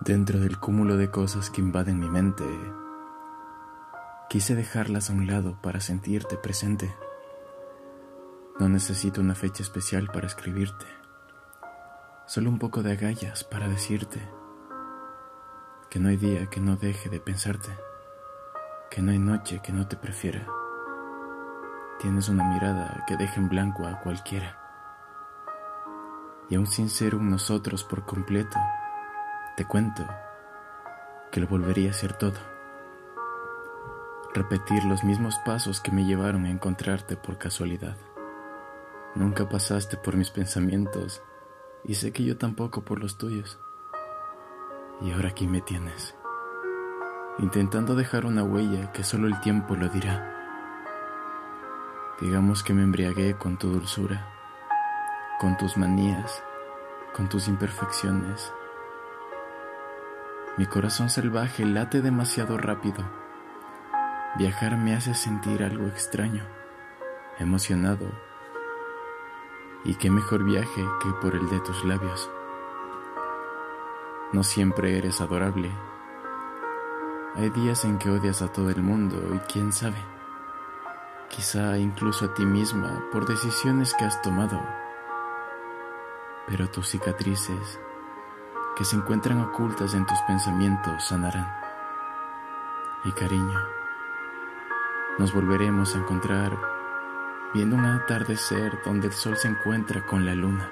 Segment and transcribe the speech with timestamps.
[0.00, 2.44] Dentro del cúmulo de cosas que invaden mi mente,
[4.30, 6.96] quise dejarlas a un lado para sentirte presente.
[8.58, 10.86] No necesito una fecha especial para escribirte,
[12.24, 14.26] solo un poco de agallas para decirte
[15.90, 17.68] que no hay día que no deje de pensarte,
[18.90, 20.46] que no hay noche que no te prefiera.
[21.98, 24.58] Tienes una mirada que deja en blanco a cualquiera.
[26.48, 28.56] Y aún sin ser un nosotros por completo,
[29.56, 30.06] te cuento
[31.30, 32.38] que lo volvería a hacer todo.
[34.32, 37.96] Repetir los mismos pasos que me llevaron a encontrarte por casualidad.
[39.14, 41.22] Nunca pasaste por mis pensamientos
[41.84, 43.58] y sé que yo tampoco por los tuyos.
[45.00, 46.14] Y ahora aquí me tienes,
[47.38, 50.36] intentando dejar una huella que solo el tiempo lo dirá.
[52.20, 54.28] Digamos que me embriagué con tu dulzura,
[55.40, 56.42] con tus manías,
[57.14, 58.52] con tus imperfecciones
[60.60, 63.02] mi corazón salvaje late demasiado rápido.
[64.36, 66.44] Viajar me hace sentir algo extraño,
[67.38, 68.04] emocionado.
[69.86, 72.30] Y qué mejor viaje que por el de tus labios.
[74.34, 75.70] No siempre eres adorable.
[77.36, 80.04] Hay días en que odias a todo el mundo y quién sabe,
[81.30, 84.60] quizá incluso a ti misma por decisiones que has tomado.
[86.46, 87.80] Pero tus cicatrices
[88.76, 91.52] que se encuentran ocultas en tus pensamientos sanarán.
[93.04, 93.58] Y cariño,
[95.18, 96.58] nos volveremos a encontrar
[97.52, 100.70] viendo un atardecer donde el sol se encuentra con la luna,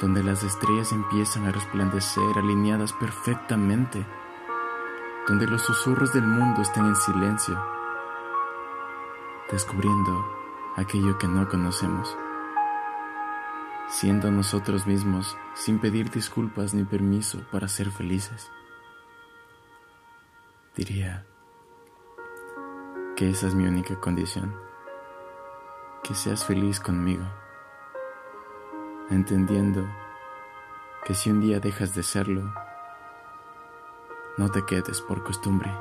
[0.00, 4.06] donde las estrellas empiezan a resplandecer alineadas perfectamente,
[5.28, 7.60] donde los susurros del mundo estén en silencio,
[9.50, 10.24] descubriendo
[10.76, 12.16] aquello que no conocemos
[13.88, 18.50] siendo nosotros mismos sin pedir disculpas ni permiso para ser felices.
[20.76, 21.24] Diría
[23.16, 24.54] que esa es mi única condición,
[26.02, 27.24] que seas feliz conmigo,
[29.10, 29.88] entendiendo
[31.04, 32.52] que si un día dejas de serlo,
[34.36, 35.72] no te quedes por costumbre.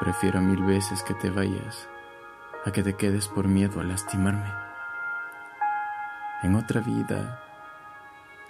[0.00, 1.88] Prefiero mil veces que te vayas
[2.64, 4.63] a que te quedes por miedo a lastimarme.
[6.44, 7.40] En otra vida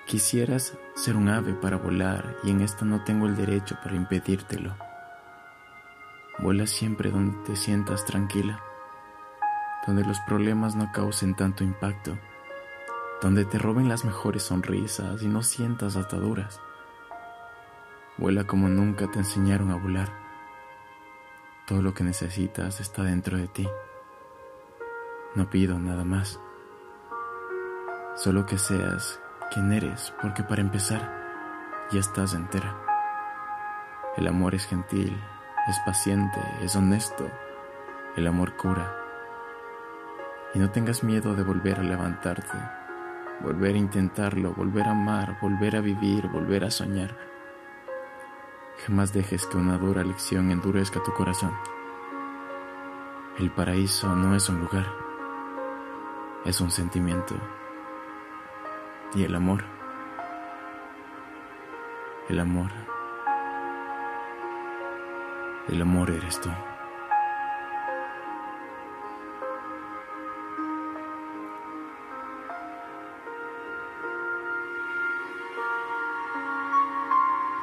[0.04, 4.74] quisieras ser un ave para volar y en esta no tengo el derecho para impedírtelo.
[6.40, 8.60] Vuela siempre donde te sientas tranquila,
[9.86, 12.18] donde los problemas no causen tanto impacto,
[13.22, 16.60] donde te roben las mejores sonrisas y no sientas ataduras.
[18.18, 20.12] Vuela como nunca te enseñaron a volar.
[21.64, 23.68] Todo lo que necesitas está dentro de ti.
[25.36, 26.40] No pido nada más.
[28.16, 29.20] Solo que seas
[29.52, 31.02] quien eres, porque para empezar,
[31.90, 32.76] ya estás entera.
[34.16, 35.20] El amor es gentil,
[35.68, 37.28] es paciente, es honesto.
[38.14, 38.94] El amor cura.
[40.54, 42.56] Y no tengas miedo de volver a levantarte,
[43.40, 47.16] volver a intentarlo, volver a amar, volver a vivir, volver a soñar.
[48.86, 51.52] Jamás dejes que una dura lección endurezca tu corazón.
[53.40, 54.86] El paraíso no es un lugar,
[56.44, 57.34] es un sentimiento
[59.14, 59.64] y el amor.
[62.28, 62.70] El amor.
[65.68, 66.50] El amor eres tú.